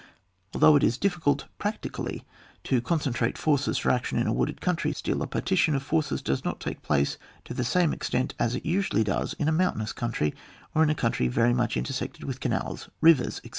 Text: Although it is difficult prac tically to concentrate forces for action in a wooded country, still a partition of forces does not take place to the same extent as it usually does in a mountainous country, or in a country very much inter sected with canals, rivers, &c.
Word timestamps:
Although 0.55 0.77
it 0.77 0.83
is 0.83 0.97
difficult 0.97 1.45
prac 1.59 1.79
tically 1.83 2.23
to 2.63 2.81
concentrate 2.81 3.37
forces 3.37 3.77
for 3.77 3.91
action 3.91 4.17
in 4.17 4.25
a 4.25 4.33
wooded 4.33 4.59
country, 4.59 4.93
still 4.93 5.21
a 5.21 5.27
partition 5.27 5.75
of 5.75 5.83
forces 5.83 6.23
does 6.23 6.43
not 6.43 6.59
take 6.59 6.81
place 6.81 7.19
to 7.45 7.53
the 7.53 7.63
same 7.63 7.93
extent 7.93 8.33
as 8.39 8.55
it 8.55 8.65
usually 8.65 9.03
does 9.03 9.33
in 9.33 9.47
a 9.47 9.51
mountainous 9.51 9.93
country, 9.93 10.33
or 10.73 10.81
in 10.81 10.89
a 10.89 10.95
country 10.95 11.27
very 11.27 11.53
much 11.53 11.77
inter 11.77 11.93
sected 11.93 12.23
with 12.23 12.39
canals, 12.39 12.89
rivers, 12.99 13.41
&c. 13.43 13.49